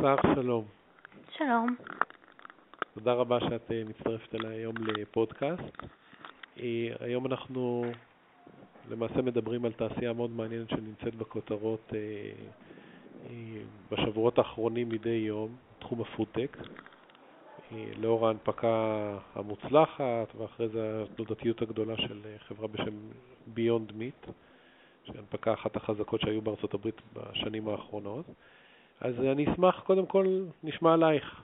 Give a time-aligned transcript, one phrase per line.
[0.00, 0.64] סער, שלום.
[1.36, 1.76] שלום.
[2.94, 5.76] תודה רבה שאת אה, מצטרפת אליי היום לפודקאסט.
[6.60, 7.84] אה, היום אנחנו
[8.90, 13.30] למעשה מדברים על תעשייה מאוד מעניינת שנמצאת בכותרות אה,
[13.92, 16.56] בשבועות האחרונים מדי יום, תחום הפודטק.
[17.96, 22.94] לאור ההנפקה המוצלחת ואחרי זה התנודתיות הגדולה של חברה בשם
[23.56, 24.30] Beyond Meat,
[25.04, 28.26] שהנפקה אחת החזקות שהיו בארצות הברית בשנים האחרונות.
[29.00, 30.26] אז אני אשמח, קודם כל,
[30.64, 31.40] נשמע עלייך,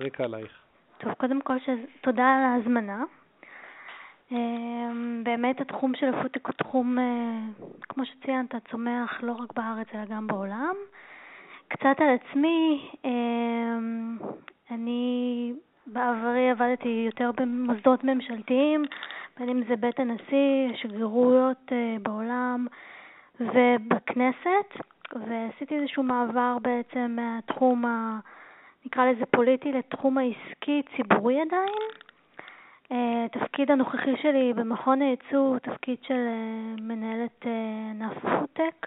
[0.00, 0.52] רקע עלייך.
[0.98, 1.68] טוב, קודם כל, ש...
[2.00, 3.04] תודה על ההזמנה.
[4.32, 7.38] אמ, באמת התחום של הפודטק הוא תחום, אה,
[7.88, 10.74] כמו שציינת, צומח לא רק בארץ אלא גם בעולם.
[11.68, 14.18] קצת על עצמי, אמ,
[14.70, 15.52] אני
[15.86, 18.84] בעברי עבדתי יותר במוסדות ממשלתיים,
[19.38, 22.66] בין אם זה בית הנשיא, שגרירויות אה, בעולם
[23.40, 24.88] ובכנסת.
[25.14, 28.18] ועשיתי איזשהו מעבר בעצם מהתחום, ה,
[28.86, 31.88] נקרא לזה פוליטי, לתחום העסקי ציבורי עדיין.
[32.90, 38.86] התפקיד אה, הנוכחי שלי במכון הייצוא הוא תפקיד של אה, מנהלת אה, ענף פודטק.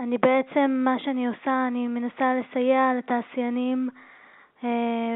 [0.00, 3.88] אני בעצם, מה שאני עושה, אני מנסה לסייע לתעשיינים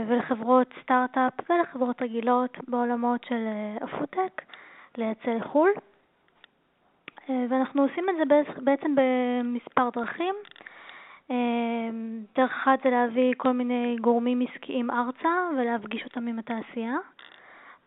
[0.08, 3.46] ולחברות סטארט-אפ ולחברות רגילות בעולמות של
[3.80, 4.42] הפודטק
[4.98, 5.70] לייצא לחו"ל.
[7.30, 8.24] אה, ואנחנו עושים את זה
[8.60, 10.34] בעצם במספר דרכים.
[11.30, 11.36] אה,
[12.36, 16.96] דרך אחת זה להביא כל מיני גורמים עסקיים ארצה ולהפגיש אותם עם התעשייה,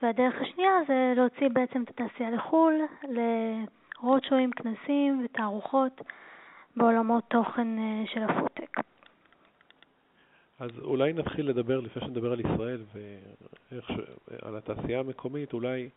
[0.01, 2.81] והדרך השנייה זה להוציא בעצם את התעשייה לחו"ל,
[4.01, 6.01] לרודשואים, כנסים ותערוכות
[6.75, 8.79] בעולמות תוכן אה, של הפודטק.
[10.59, 12.81] אז אולי נתחיל לדבר, לפני שנדבר על ישראל
[14.29, 15.89] ועל התעשייה המקומית, אולי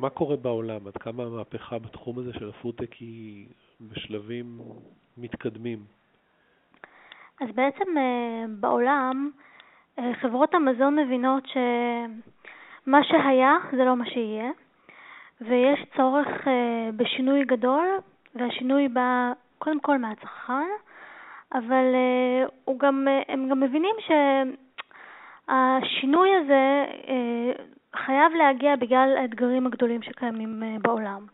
[0.00, 0.86] מה קורה בעולם?
[0.86, 3.46] עד כמה המהפכה בתחום הזה של הפודטק היא
[3.80, 4.60] בשלבים
[5.18, 5.78] מתקדמים?
[7.40, 9.30] אז בעצם אה, בעולם
[9.98, 14.50] אה, חברות המזון מבינות שמה שהיה זה לא מה שיהיה,
[15.40, 17.86] ויש צורך אה, בשינוי גדול,
[18.34, 20.68] והשינוי בא קודם כל מהצרכן,
[21.54, 21.84] אבל
[22.78, 23.94] גם, הם גם מבינים
[25.46, 26.84] שהשינוי הזה
[27.96, 31.26] חייב להגיע בגלל האתגרים הגדולים שקיימים אה, בעולם.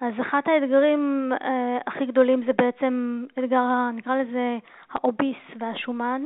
[0.00, 4.58] אז אחד האתגרים אה, הכי גדולים זה בעצם אתגר, נקרא לזה
[4.90, 6.22] האוביס והשומן,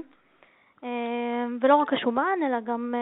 [0.85, 2.95] אה, ולא רק השומן, אלא גם,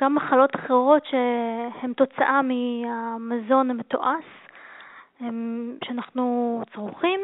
[0.00, 4.24] גם מחלות אחרות שהן תוצאה מהמזון המתועש
[5.84, 7.20] שאנחנו צורכים.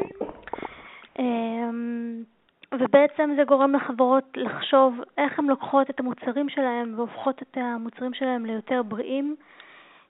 [2.80, 8.46] ובעצם זה גורם לחברות לחשוב איך הן לוקחות את המוצרים שלהם והופכות את המוצרים שלהם
[8.46, 9.36] ליותר בריאים,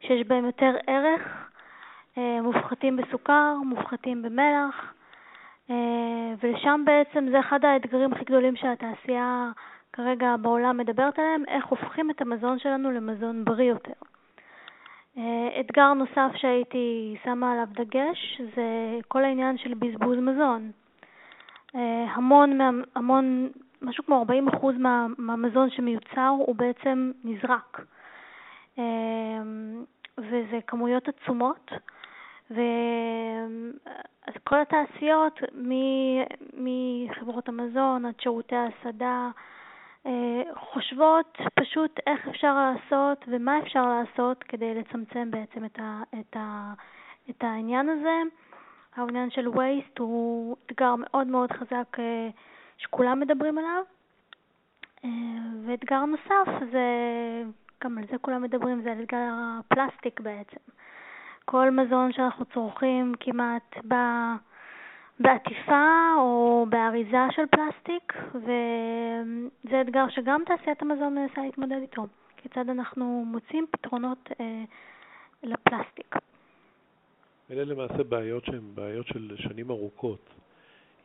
[0.01, 1.49] שיש בהם יותר ערך,
[2.19, 4.95] אה, מופחתים בסוכר, מופחתים במלח,
[5.71, 9.51] אה, ולשם בעצם זה אחד האתגרים הכי גדולים שהתעשייה
[9.93, 13.93] כרגע בעולם מדברת עליהם, איך הופכים את המזון שלנו למזון בריא יותר.
[15.19, 20.71] אה, אתגר נוסף שהייתי שמה עליו דגש זה כל העניין של בזבוז מזון.
[21.75, 22.59] אה, המון,
[22.95, 23.49] המון,
[23.83, 27.81] משהו כמו 40 אחוז מה, מהמזון שמיוצר הוא בעצם נזרק.
[28.79, 29.43] אה,
[30.19, 31.71] וזה כמויות עצומות.
[32.51, 35.41] ואז כל התעשיות,
[36.57, 39.31] מחברות המזון עד שירותי ההסעדה,
[40.07, 46.37] אה, חושבות פשוט איך אפשר לעשות ומה אפשר לעשות כדי לצמצם בעצם את, ה, את,
[46.37, 46.73] ה,
[47.31, 48.23] את העניין הזה.
[48.97, 52.29] העניין של waste הוא אתגר מאוד מאוד חזק אה,
[52.79, 53.83] שכולם מדברים עליו.
[55.05, 55.11] אה,
[55.67, 56.87] ואתגר נוסף זה,
[57.85, 60.61] גם על זה כולם מדברים, זה אתגר הפלסטיק בעצם.
[61.45, 63.95] כל מזון שאנחנו צורכים כמעט ב...
[65.21, 72.07] בעטיפה או באריזה של פלסטיק, וזה אתגר שגם תעשיית המזון מנסה להתמודד איתו.
[72.37, 74.65] כיצד אנחנו מוצאים פתרונות אה,
[75.43, 76.17] לפלסטיק.
[77.51, 80.29] אלה למעשה בעיות שהן בעיות של שנים ארוכות.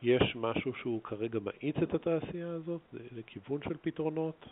[0.02, 4.46] יש משהו שהוא כרגע מאיץ את התעשייה הזאת לכיוון של פתרונות?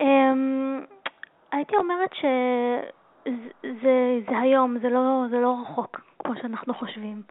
[0.00, 0.84] אמ,
[1.52, 3.34] הייתי אומרת שזה
[4.30, 7.22] זה היום, זה לא, זה לא רחוק כמו שאנחנו חושבים.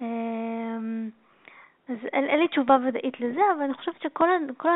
[0.00, 1.10] אמ,
[1.88, 4.28] אז אין, אין לי תשובה ודאית לזה, אבל אני חושבת שכל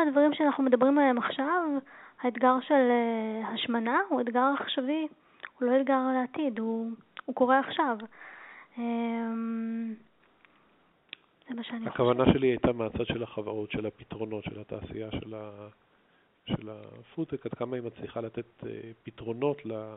[0.07, 1.63] הדברים שאנחנו מדברים עליהם עכשיו,
[2.21, 5.07] האתגר של אה, השמנה הוא אתגר עכשווי,
[5.59, 6.91] הוא לא אתגר לעתיד, הוא
[7.29, 7.97] הוא קורה עכשיו.
[8.77, 9.93] אמ,
[11.49, 11.93] זה מה שאני חושבת.
[11.93, 15.67] הכוונה שלי הייתה מהצד של החברות, של הפתרונות, של התעשייה, של, ה...
[16.45, 18.69] של הפודטק, עד כמה היא מצליחה לתת אה,
[19.03, 19.95] פתרונות ל...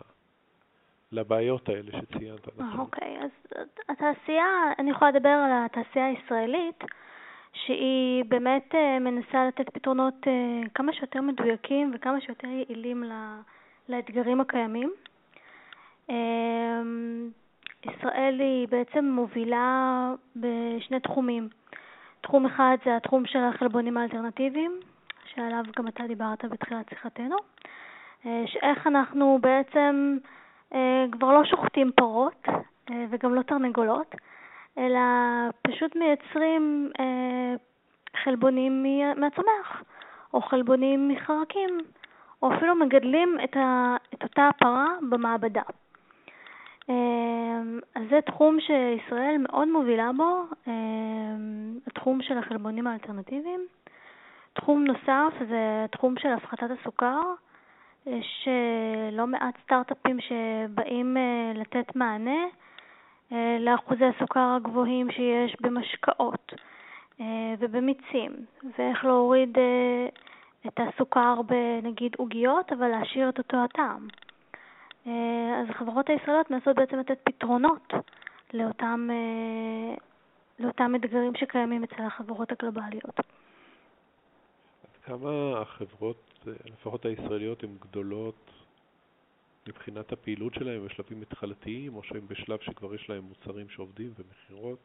[1.13, 2.59] לבעיות האלה שציינת.
[2.59, 2.81] נכון?
[2.81, 3.31] אוקיי, אז
[3.89, 4.47] התעשייה,
[4.79, 6.85] אני יכולה לדבר על התעשייה הישראלית,
[7.53, 10.15] שהיא באמת מנסה לתת פתרונות
[10.75, 13.05] כמה שיותר מדויקים וכמה שיותר יעילים
[13.89, 14.93] לאתגרים הקיימים.
[17.85, 21.49] ישראל היא בעצם מובילה בשני תחומים.
[22.21, 24.73] תחום אחד זה התחום של החלבונים האלטרנטיביים,
[25.35, 27.37] שעליו גם אתה דיברת בתחילת שיחתנו,
[28.27, 30.17] אה, שאיך אנחנו בעצם
[30.75, 32.47] אה, כבר לא שוחטים פרות
[32.91, 34.15] אה, וגם לא תרנגולות,
[34.79, 35.01] אלא
[35.63, 36.91] פשוט מייצרים
[38.25, 39.83] חלבונים מהצומח,
[40.35, 41.79] או חלבונים מחרקים,
[42.43, 43.57] או אפילו מגדלים את
[44.23, 45.63] אותה הפרה במעבדה.
[47.95, 50.43] אז זה תחום שישראל מאוד מובילה בו,
[51.87, 53.67] התחום של החלבונים האלטרנטיביים.
[54.53, 57.21] תחום נוסף זה תחום של הפחתת הסוכר.
[58.07, 62.45] יש אה, לא מעט סטארט-אפים שבאים אה, לתת מענה
[63.33, 66.53] אה, לאחוזי הסוכר הגבוהים שיש במשקאות
[67.59, 68.33] ובמיצים,
[68.79, 69.59] ואיך להוריד
[70.67, 74.09] את הסוכר בנגיד עוגיות, אבל להשאיר את אותו הטעם.
[75.07, 77.93] אז החברות הישראליות מנסות בעצם לתת פתרונות
[78.53, 79.09] לאותם,
[80.59, 83.21] לאותם אתגרים שקיימים אצל החברות הגלובליות.
[85.05, 88.51] כמה החברות, לפחות הישראליות, הן גדולות
[89.69, 94.79] מבחינת הפעילות שלהן בשלבים התחלתיים, או שהן בשלב שכבר יש להן מוצרים שעובדים ומכירות?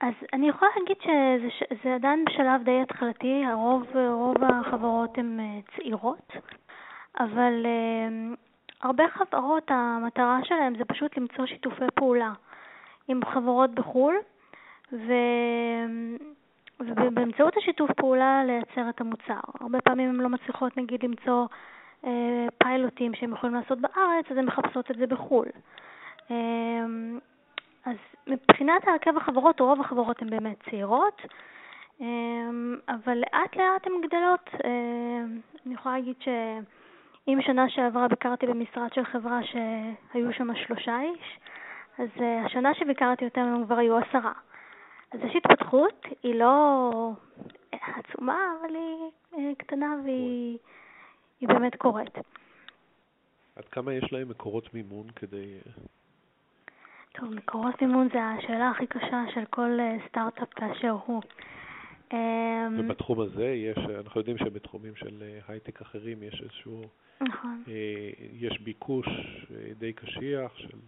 [0.00, 6.32] אז אני יכולה להגיד שזה עדיין בשלב די התחלתי, הרוב, רוב החברות הן אה, צעירות,
[7.18, 7.66] אבל
[8.82, 12.32] הרבה חברות, המטרה שלהן זה פשוט למצוא שיתופי פעולה
[13.08, 14.14] עם חברות בחו"ל,
[14.92, 15.12] ו...
[16.80, 19.40] ובאמצעות השיתוף פעולה לייצר את המוצר.
[19.60, 21.46] הרבה פעמים הן לא מצליחות נגיד למצוא
[22.06, 25.46] אה, פיילוטים שהן יכולים לעשות בארץ, אז הן מחפשות את זה בחו"ל.
[26.30, 26.36] אה,
[27.84, 27.96] אז
[28.26, 31.22] מבחינת הרכב החברות, רוב החברות הן באמת צעירות,
[32.00, 32.06] אה,
[32.88, 34.50] אבל לאט לאט הן גדלות.
[34.64, 35.24] אה,
[35.66, 36.16] אני יכולה להגיד
[37.30, 41.38] שאם שנה שעברה ביקרתי במשרד של חברה שהיו שם שלושה איש,
[41.98, 44.32] אז אה, השנה שביקרתי אותם הם כבר היו עשרה.
[45.12, 46.90] אז יש התפתחות, היא לא
[47.72, 50.58] עצומה, אבל היא אה, קטנה והיא
[51.48, 52.18] באמת קורית.
[53.56, 55.58] עד כמה יש להם מקורות מימון כדי...
[55.66, 55.72] אה,
[57.12, 59.78] טוב, מקורות מימון זה השאלה הכי קשה של כל
[60.08, 61.22] סטארט-אפ באשר הוא.
[62.12, 62.18] אמ,
[62.78, 66.82] ובתחום הזה יש, אנחנו יודעים שבתחומים של הייטק אחרים יש איזשהו...
[67.20, 67.62] נכון.
[68.32, 69.06] יש ביקוש
[69.78, 70.78] די קשיח של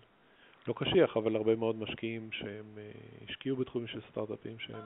[0.69, 2.91] לא קשיח, אבל הרבה מאוד משקיעים שהם אה,
[3.29, 4.83] השקיעו בתחומים של סטארט-אפים שהם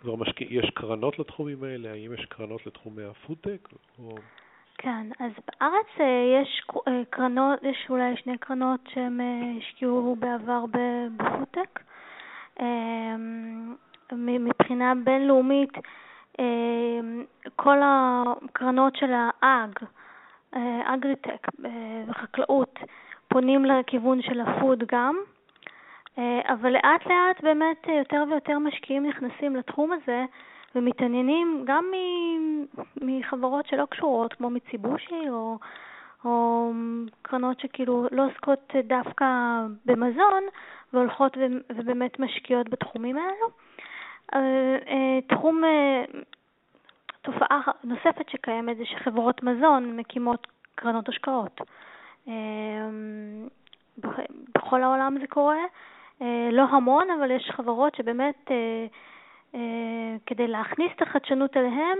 [0.00, 1.92] כבר משקיעים, יש קרנות לתחומים האלה?
[1.92, 3.68] האם יש קרנות לתחומי הפודטק?
[3.98, 4.14] או...
[4.78, 9.20] כן, אז בארץ אה, יש אה, קרנות, יש אולי שני קרנות שהם
[9.58, 11.80] השקיעו בעבר בפודטק.
[14.12, 15.72] מבחינה בינלאומית,
[17.56, 19.78] כל הקרנות של האג,
[20.84, 21.46] אגריטק
[22.08, 22.78] בחקלאות,
[23.28, 25.16] פונים לכיוון של ה food גם,
[26.18, 30.24] אה, אבל לאט לאט באמת יותר ויותר משקיעים נכנסים לתחום הזה
[30.74, 31.84] ומתעניינים גם
[33.00, 35.58] מחברות שלא קשורות, כמו מיציבושי או,
[36.24, 36.70] או
[37.22, 39.26] קרנות שכאילו לא עוסקות דווקא
[39.86, 40.42] במזון
[40.92, 41.36] והולכות
[41.70, 43.48] ובאמת משקיעות בתחומים האלו.
[44.34, 45.62] אה, אה, תחום,
[47.22, 51.60] תופעה נוספת שקיימת זה שחברות מזון מקימות קרנות השקעות.
[52.26, 53.48] אמ,
[54.54, 55.64] בכל העולם זה קורה,
[56.22, 58.86] אה, לא המון, אבל יש חברות שבאמת אה,
[59.54, 61.98] אה, כדי להכניס את החדשנות אליהם,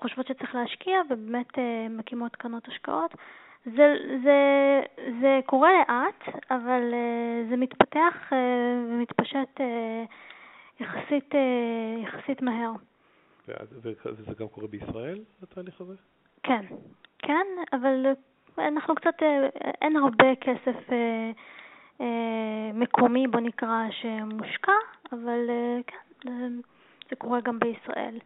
[0.00, 1.58] חושבות שצריך להשקיע ובאמת
[1.90, 3.14] מקימות קרנות השקעות.
[3.64, 4.80] זה, זה,
[5.20, 6.82] זה קורה לאט, אבל
[7.48, 8.32] זה מתפתח
[8.88, 9.60] ומתפשט
[10.80, 11.34] יחסית,
[12.02, 12.72] יחסית מהר.
[14.06, 15.94] וזה גם קורה בישראל, התהליך הזה?
[16.42, 16.64] כן,
[17.18, 18.06] כן, אבל
[18.58, 19.48] אנחנו קצת, אה,
[19.82, 21.30] אין הרבה כסף אה,
[22.00, 24.72] אה, מקומי, בוא נקרא, שמושקע,
[25.12, 25.50] אבל
[25.86, 26.52] כן,
[27.10, 28.18] זה קורה גם בישראל.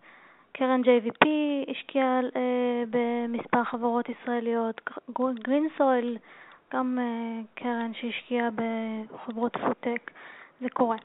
[0.52, 1.26] קרן JVP
[1.70, 2.20] השקיעה
[2.90, 4.80] במספר חברות ישראליות,
[5.42, 6.18] גרינסויל,
[6.74, 6.98] גם
[7.54, 10.10] קרן שהשקיעה בחברות פוטק,
[10.60, 10.96] זה קורה.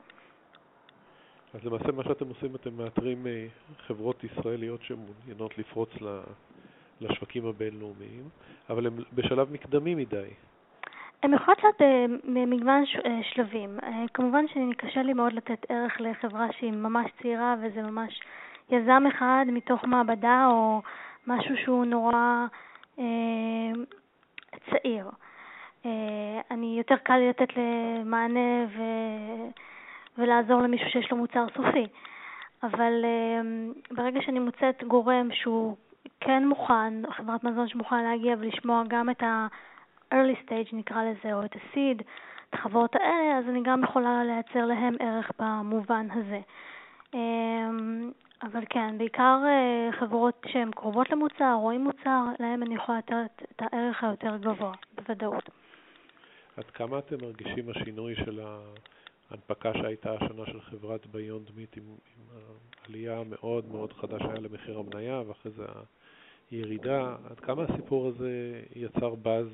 [1.54, 3.28] אז למעשה מה שאתם עושים, אתם מאתרים
[3.88, 5.90] חברות ישראליות שמעוניינות לפרוץ
[7.02, 8.30] לשווקים הבינלאומיים,
[8.70, 10.30] אבל הם בשלב מקדמי מדי.
[11.24, 11.82] הם יכולות להיות
[12.24, 13.80] במגוון אה, שלבים.
[13.84, 18.22] אה, כמובן שקשה לי מאוד לתת ערך לחברה שהיא ממש צעירה וזה ממש
[18.70, 20.82] יזם אחד מתוך מעבדה או
[21.28, 22.46] משהו שהוא נורא
[23.00, 23.04] אה,
[24.70, 25.10] צעיר.
[25.86, 27.50] אה, אני יותר קל לי לתת
[28.06, 28.82] מענה ו...
[30.18, 31.88] ולעזור למישהו שיש לו מוצר סופי.
[32.64, 33.06] אבל
[33.92, 35.76] ברגע שאני מוצאת גורם שהוא
[36.20, 41.56] כן מוכן, חברת מזון שמוכן להגיע ולשמוע גם את ה-early stage נקרא לזה, או את
[41.56, 42.02] ה-seed,
[42.50, 46.40] את החברות האלה, אז אני גם יכולה לייצר להם ערך במובן הזה.
[48.44, 53.62] אבל כן, בעיקר אה, חברות שהן קרובות למוצר, רואים מוצר, להם אני יכולה לתת את
[53.62, 55.50] הערך היותר גבוה, בוודאות.
[56.58, 58.40] עד כמה אתם מרגישים השינוי של
[59.36, 62.24] ההנפקה שהייתה השנה של חברת ביונד מיט עם, עם
[62.84, 65.66] העלייה המאוד מאוד חדה שהיה למחיר המניה ואחרי זה
[66.52, 69.48] הירידה, עד כמה הסיפור הזה יצר באז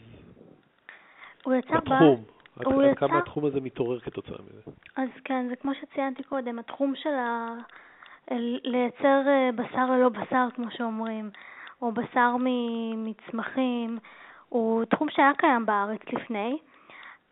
[1.43, 2.15] הוא יצר בתחום?
[2.15, 3.07] באז, עד, הוא עד יצר...
[3.07, 4.71] כמה התחום הזה מתעורר כתוצאה מזה?
[4.95, 7.55] אז כן, זה כמו שציינתי קודם, התחום של ה...
[8.63, 11.29] לייצר אה, בשר ללא בשר, כמו שאומרים,
[11.81, 12.35] או בשר
[12.97, 14.00] מצמחים,
[14.50, 16.57] הוא תחום שהיה קיים בארץ לפני,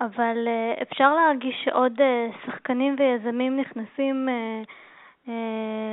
[0.01, 4.27] אבל אה, אפשר להרגיש שעוד אה, שחקנים ויזמים נכנסים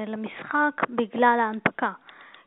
[0.06, 1.92] למשחק בגלל ההנפקה.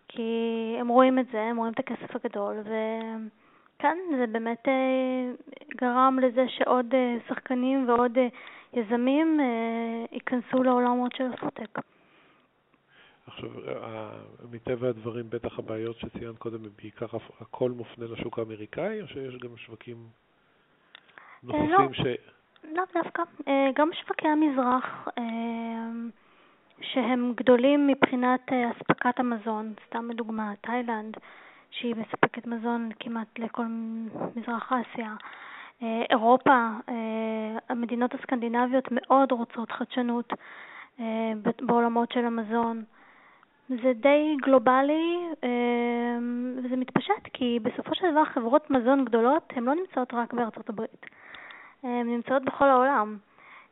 [0.07, 4.67] כי הם רואים את זה, הם רואים את הכסף הגדול, וכאן זה באמת
[5.77, 6.93] גרם לזה שעוד
[7.27, 8.17] שחקנים ועוד
[8.73, 9.39] יזמים
[10.11, 11.79] ייכנסו לעולמות של הפוטק.
[13.27, 13.49] עכשיו,
[14.51, 17.07] מטבע הדברים, בטח הבעיות שציינת קודם, בעיקר
[17.41, 19.97] הכל מופנה לשוק האמריקאי, או שיש גם שווקים
[21.43, 22.01] נוספים לא, ש...
[22.63, 23.23] לא דווקא.
[23.47, 25.23] אה, גם שווקי המזרח, אה,
[26.81, 31.17] שהם גדולים מבחינת אה, אספקת המזון, סתם לדוגמה, תאילנד,
[31.71, 33.65] שהיא מספקת מזון כמעט לכל
[34.35, 35.15] מזרח אסיה.
[36.09, 36.69] אירופה,
[37.69, 40.33] המדינות הסקנדינביות מאוד רוצות חדשנות
[41.61, 42.83] בעולמות של המזון.
[43.69, 45.17] זה די גלובלי
[46.63, 51.05] וזה מתפשט כי בסופו של דבר חברות מזון גדולות הן לא נמצאות רק בארצות הברית,
[51.83, 53.17] נמצאות בכל העולם.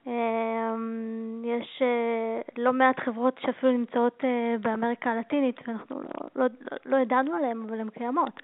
[0.07, 6.47] אמ, יש אה, לא מעט חברות שאפילו נמצאות אה, באמריקה הלטינית ואנחנו לא, לא,
[6.85, 8.39] לא ידענו עליהן אבל הן קיימות.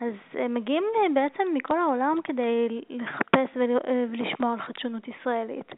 [0.00, 3.56] אז הם מגיעים אה, בעצם מכל העולם כדי לחפש
[4.10, 5.72] ולשמוע על חדשנות ישראלית.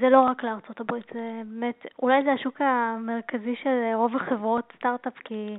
[0.00, 5.18] זה לא רק לארצות הברית, זה באמת, אולי זה השוק המרכזי של רוב החברות סטארט-אפ,
[5.24, 5.56] כי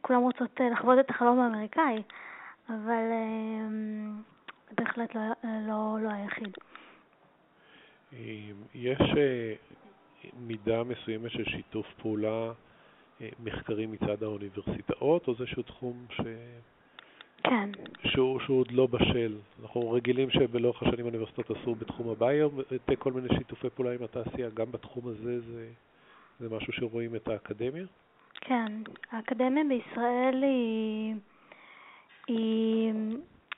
[0.00, 2.02] כולם רוצות לחוות את החלום האמריקאי,
[2.68, 3.02] אבל
[4.72, 6.56] בהחלט לא, לא, לא היחיד.
[8.74, 8.98] יש
[10.38, 12.52] מידה מסוימת של שיתוף פעולה
[13.40, 16.20] מחקרי מצד האוניברסיטאות, או זה שהוא תחום ש...
[17.42, 17.70] כן.
[18.04, 19.38] שהוא, שהוא עוד לא בשל.
[19.62, 22.50] אנחנו רגילים שבלאורך השנים האוניברסיטאות עשו בתחום הביו
[22.98, 25.68] כל מיני שיתופי פעולה עם התעשייה, גם בתחום הזה זה,
[26.40, 27.84] זה משהו שרואים את האקדמיה?
[28.40, 28.72] כן,
[29.10, 31.14] האקדמיה בישראל היא,
[32.28, 32.92] היא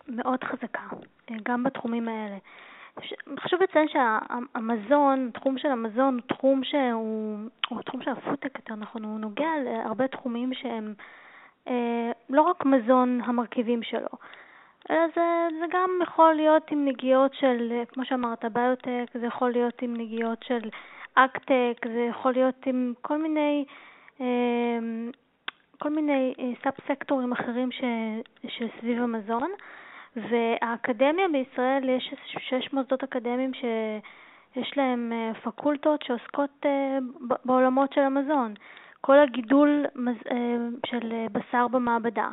[0.08, 0.82] מאוד חזקה,
[1.42, 2.36] גם בתחומים האלה.
[3.40, 7.38] חשוב לציין שהמזון, התחום של המזון הוא תחום שהוא,
[7.68, 10.94] הוא תחום של הפודטק יותר נכון, הוא נוגע להרבה תחומים שהם
[11.68, 14.08] אה, לא רק מזון המרכיבים שלו,
[14.90, 19.82] אלא זה, זה גם יכול להיות עם נגיעות של, כמו שאמרת, ביוטק, זה יכול להיות
[19.82, 20.68] עם נגיעות של
[21.14, 23.64] אגטק, זה יכול להיות עם כל מיני,
[24.20, 24.78] אה,
[25.78, 27.82] כל מיני אה, סאב-סקטורים אחרים ש,
[28.46, 29.50] שסביב המזון.
[30.16, 35.12] והאקדמיה בישראל, יש שש מוסדות אקדמיים שיש להם
[35.42, 36.66] פקולטות שעוסקות
[37.44, 38.54] בעולמות של המזון.
[39.00, 40.12] כל הגידול אה,
[40.86, 42.28] של אה, בשר במעבדה.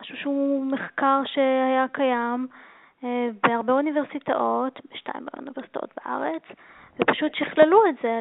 [0.00, 2.46] משהו שהוא מחקר שהיה קיים
[3.04, 6.42] אה, בהרבה אוניברסיטאות, בשתיים מהאוניברסיטאות בארץ,
[7.00, 8.20] ופשוט שכללו את זה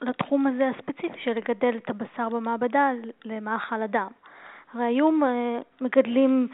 [0.00, 2.90] לתחום הזה הספציפי של לגדל את הבשר במעבדה
[3.24, 4.10] למאכל אדם.
[4.72, 5.10] הרי היו
[5.80, 6.48] מגדלים,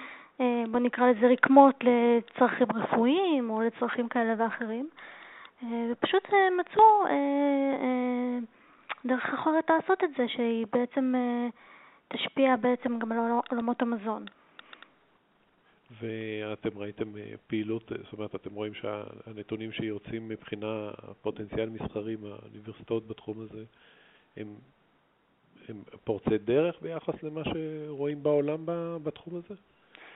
[0.70, 4.88] בוא נקרא לזה רקמות לצרכים רפואיים או לצרכים כאלה ואחרים,
[5.62, 6.28] ופשוט
[6.58, 7.04] מצאו
[9.06, 11.48] דרך אחרת לעשות את זה, שהיא בעצם אה,
[12.08, 13.18] תשפיע בעצם גם על
[13.50, 14.24] עולמות המזון.
[16.00, 20.90] ואתם ראיתם אה, פעילות, זאת אומרת, אתם רואים שהנתונים שיוצאים מבחינה
[21.22, 23.64] פוטנציאל מסחרי מהאוניברסיטאות בתחום הזה
[24.36, 24.54] הם,
[25.68, 28.58] הם פורצי דרך ביחס למה שרואים בעולם
[29.02, 29.54] בתחום הזה?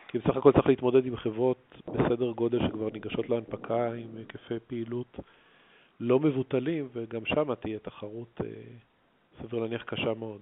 [0.09, 5.19] כי בסך הכל צריך להתמודד עם חברות בסדר גודל שכבר ניגשות להנפקה עם היקפי פעילות
[6.01, 8.47] לא מבוטלים, וגם שם תהיה תחרות, אה,
[9.43, 10.41] סביר להניח, קשה מאוד.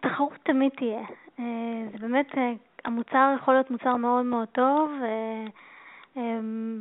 [0.00, 1.02] תחרות תמיד תהיה.
[1.38, 1.44] אה,
[1.92, 2.52] זה באמת, אה,
[2.84, 4.90] המוצר יכול להיות מוצר מאוד מאוד טוב.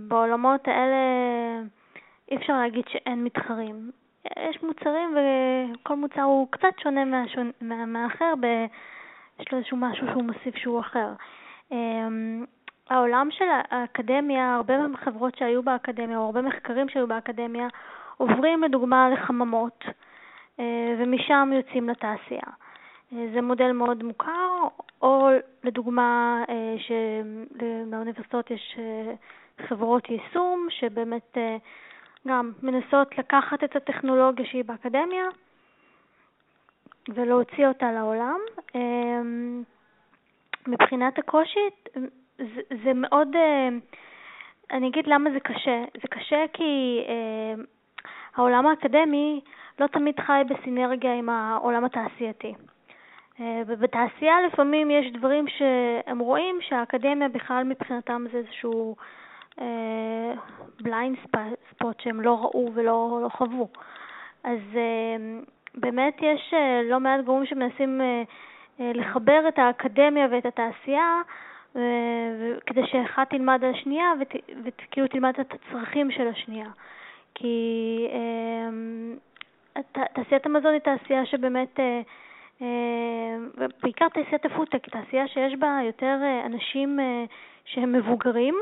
[0.07, 0.97] בעולמות האלה
[2.31, 3.91] אי אפשר להגיד שאין מתחרים.
[4.49, 8.45] יש מוצרים וכל מוצר הוא קצת שונה מהשון, מה, מהאחר, ב,
[9.39, 11.09] יש לו איזשהו משהו שהוא מוסיף שהוא אחר.
[12.89, 17.67] העולם של האקדמיה, הרבה מהחברות שהיו באקדמיה, או הרבה מחקרים שהיו באקדמיה,
[18.17, 19.83] עוברים לדוגמה לחממות,
[20.99, 22.47] ומשם יוצאים לתעשייה.
[23.11, 24.67] זה מודל מאוד מוכר,
[25.01, 25.29] או
[25.63, 26.43] לדוגמה
[26.77, 28.77] שלאוניברסיטאות יש
[29.67, 31.37] חברות יישום שבאמת
[32.27, 35.25] גם מנסות לקחת את הטכנולוגיה שהיא באקדמיה
[37.09, 38.39] ולהוציא אותה לעולם.
[38.75, 39.63] אמ,
[40.67, 41.69] מבחינת הקושי,
[42.37, 43.69] זה, זה מאוד, אה,
[44.71, 45.83] אני אגיד למה זה קשה.
[46.01, 47.63] זה קשה כי אה,
[48.35, 49.41] העולם האקדמי
[49.79, 52.53] לא תמיד חי בסינרגיה עם העולם התעשייתי.
[53.39, 58.95] אה, ובתעשייה לפעמים יש דברים שהם רואים שהאקדמיה בכלל מבחינתם זה איזשהו
[60.81, 61.17] בליינד
[61.71, 63.67] ספוט שהם לא ראו ולא לא חוו.
[64.43, 64.59] אז
[65.77, 68.23] באמת יש אה, לא מעט גורמים שמנסים אה,
[68.79, 71.21] אה, לחבר את האקדמיה ואת התעשייה
[72.65, 74.13] כדי שאחת תלמד על השנייה
[74.63, 76.67] וכאילו תלמד את הצרכים של השנייה.
[77.35, 78.07] כי
[79.91, 81.79] תעשיית המזון היא תעשייה שבאמת,
[83.83, 86.99] בעיקר תעשיית הפודטק, תעשייה שיש בה יותר אנשים
[87.65, 88.55] שהם מבוגרים,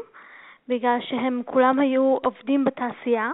[0.68, 3.32] בגלל שהם כולם היו עובדים בתעשייה,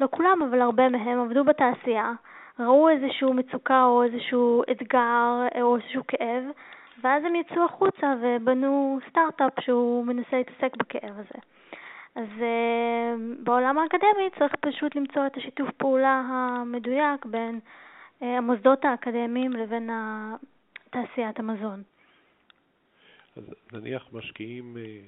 [0.00, 2.12] לא כולם, אבל הרבה מהם עבדו בתעשייה,
[2.58, 6.44] ראו איזושהי מצוקה או איזשהו אתגר או איזשהו כאב,
[7.02, 11.38] ואז הם יצאו החוצה ובנו סטארט-אפ שהוא מנסה להתעסק בכאב הזה.
[12.14, 17.60] אז uh, בעולם האקדמי צריך פשוט למצוא את השיתוף פעולה המדויק בין
[18.20, 19.90] uh, המוסדות האקדמיים לבין
[20.90, 21.82] תעשיית המזון.
[23.36, 25.00] אז נניח משקיעים אה,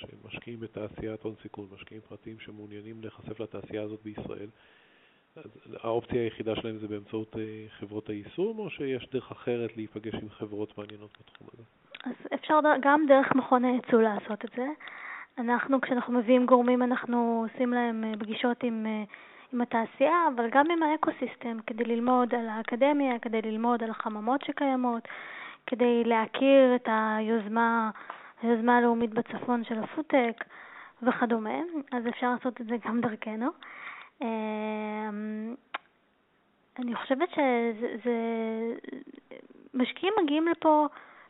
[0.00, 4.48] שמשקיעים בתעשיית הון סיכון, משקיעים פרטיים שמעוניינים להיחשף לתעשייה הזאת בישראל,
[5.82, 10.78] האופציה היחידה שלהם זה באמצעות אה, חברות היישום, או שיש דרך אחרת להיפגש עם חברות
[10.78, 11.62] מעניינות בתחום הזה?
[12.04, 14.66] אז אפשר גם דרך מכון הייצוא לעשות את זה.
[15.38, 19.02] אנחנו, כשאנחנו מביאים גורמים, אנחנו עושים להם אה, פגישות עם, אה,
[19.52, 25.08] עם התעשייה, אבל גם עם האקוסיסטם, כדי ללמוד על האקדמיה, כדי ללמוד על החממות שקיימות,
[25.66, 27.90] כדי להכיר את היוזמה,
[28.42, 30.44] היוזמה הלאומית בצפון של הפודטק
[31.02, 31.58] וכדומה,
[31.92, 33.50] אז אפשר לעשות את זה גם דרכנו.
[34.22, 35.54] אמ,
[36.78, 38.14] אני חושבת שזה...
[39.74, 40.86] משקיעים מגיעים לפה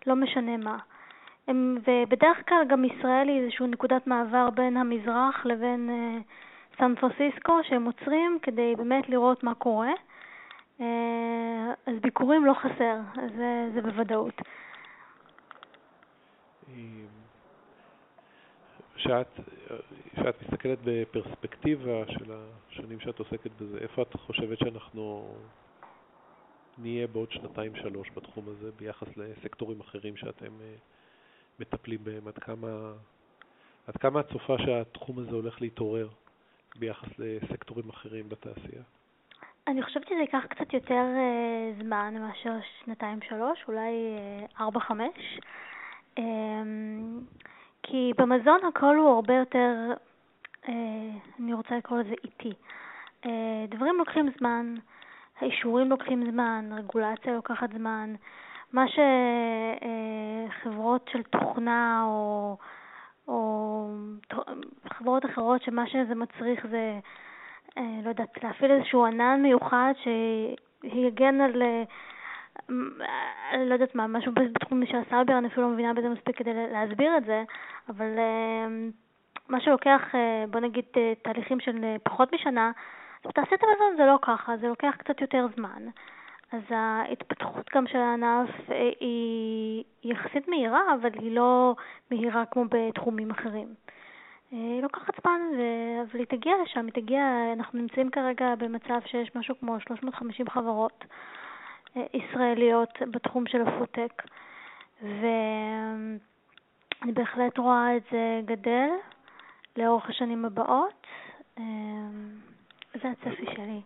[0.06, 0.78] לא משנה מה.
[1.48, 6.18] הם, ובדרך כלל גם ישראל היא איזושהי נקודת מעבר בין המזרח לבין אה,
[6.78, 9.92] סן פרנסיסקו שהם עוצרים כדי באמת לראות מה קורה.
[10.80, 12.96] אה, אז ביקורים לא חסר,
[13.36, 14.42] זה, זה בוודאות.
[18.96, 19.40] שאת,
[20.16, 25.34] שאת מסתכלת בפרספקטיבה של השנים שאת עוסקת בזה, איפה את חושבת שאנחנו
[26.78, 30.74] נהיה בעוד שנתיים-שלוש בתחום הזה ביחס לסקטורים אחרים שאתם אה,
[31.60, 32.28] מטפלים בהם?
[32.28, 32.92] עד כמה,
[33.86, 36.08] עד כמה את צופה שהתחום הזה הולך להתעורר
[36.76, 38.82] ביחס לסקטורים אחרים בתעשייה?
[39.68, 42.52] אני חושבת שזה ייקח קצת יותר uh, זמן מאשר
[42.84, 43.92] שנתיים-שלוש, אולי
[44.48, 45.38] uh, ארבע-חמש.
[46.18, 46.22] Uh,
[47.90, 49.74] כי במזון הכל הוא הרבה יותר,
[50.68, 50.72] אה,
[51.40, 52.52] אני רוצה לקרוא לזה איטי.
[53.26, 54.74] אה, דברים לוקחים זמן,
[55.40, 58.14] האישורים לוקחים זמן, רגולציה לוקחת זמן.
[58.72, 58.84] מה
[60.58, 62.56] שחברות אה, של תוכנה או,
[63.28, 63.88] או
[64.88, 66.98] חברות אחרות שמה שזה מצריך זה,
[67.76, 71.62] לא יודעת, להפעיל איזשהו ענן מיוחד שיגן על...
[73.68, 77.16] לא יודעת מה, משהו בתחום של הסייבר, אני אפילו לא מבינה בזה מספיק כדי להסביר
[77.16, 77.42] את זה,
[77.88, 78.90] אבל אמ,
[79.48, 82.70] מה שלוקח, אה, בוא נגיד, אה, תהליכים של אה, פחות משנה,
[83.28, 85.82] בתעשיית המזון זה לא ככה, זה לוקח קצת יותר זמן.
[86.52, 88.50] אז ההתפתחות גם של הענף
[89.00, 91.74] היא יחסית מהירה, אבל היא לא
[92.10, 93.68] מהירה כמו בתחומים אחרים.
[94.50, 95.40] היא לוקחת זמן,
[96.02, 97.22] אבל היא תגיע לשם, היא תגיע,
[97.56, 101.04] אנחנו נמצאים כרגע במצב שיש משהו כמו 350 חברות.
[101.96, 104.22] ישראליות בתחום של הפודטק,
[105.02, 106.18] ואני
[107.14, 108.88] בהחלט רואה את זה גדל
[109.76, 111.06] לאורך השנים הבאות.
[112.94, 113.80] זה הצפי שלי.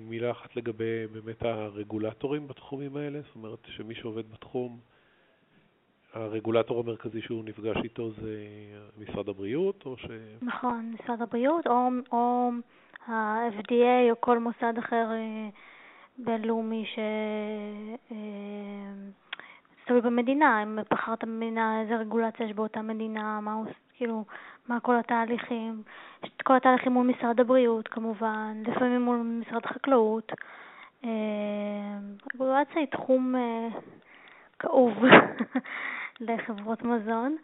[0.00, 4.78] מילה אחת לגבי באמת הרגולטורים בתחומים האלה, זאת אומרת שמי שעובד בתחום,
[6.14, 8.36] הרגולטור המרכזי שהוא נפגש איתו זה
[8.98, 10.06] משרד הבריאות, או ש...
[10.42, 12.50] נכון, משרד הבריאות, או, או
[13.06, 15.48] ה-FDA או כל מוסד אחר אה,
[16.18, 16.98] בינלאומי ש...
[18.12, 18.16] אה,
[19.84, 23.56] תלוי במדינה, אם בחרת במדינה, איזה רגולציה יש באותה מדינה, מה,
[23.94, 24.24] כאילו,
[24.68, 25.82] מה כל התהליכים.
[26.24, 30.32] יש את כל התהליכים מול משרד הבריאות כמובן, לפעמים מול משרד החקלאות.
[31.04, 31.10] אה,
[32.34, 33.68] רגולציה היא תחום אה,
[34.58, 34.92] כאוב
[36.20, 37.36] לחברות מזון,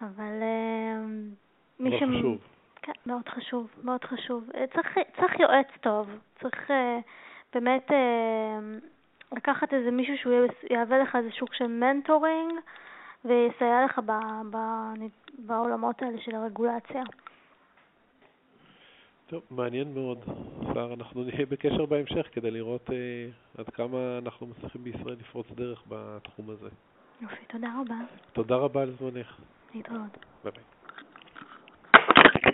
[0.00, 0.42] אבל
[1.80, 2.02] מי ש...
[2.02, 2.38] חשוב.
[2.82, 4.44] כן, מאוד חשוב, מאוד חשוב.
[4.74, 6.08] צריך, צריך יועץ טוב,
[6.40, 6.70] צריך
[7.54, 10.32] באמת uh, לקחת איזה מישהו שהוא
[10.70, 12.52] יהווה לך איזה שוק של מנטורינג
[13.24, 14.12] ויסייע לך ב,
[14.50, 14.56] ב,
[15.38, 17.02] בעולמות האלה של הרגולציה.
[19.26, 20.24] טוב, מעניין מאוד.
[20.74, 25.82] שר, אנחנו נהיה בקשר בהמשך כדי לראות אה, עד כמה אנחנו מצליחים בישראל לפרוץ דרך
[25.88, 26.68] בתחום הזה.
[27.20, 27.94] יופי, תודה רבה.
[28.32, 29.36] תודה רבה על זמנך.
[29.74, 30.18] להתראות.
[30.44, 30.71] ביי ביי.